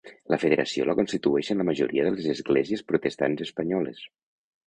La 0.33 0.37
federació 0.43 0.87
la 0.89 0.95
constitueixen 0.99 1.61
la 1.61 1.67
majoria 1.67 2.07
de 2.07 2.13
les 2.15 2.29
esglésies 2.35 2.83
protestants 2.93 3.43
espanyoles. 3.49 4.01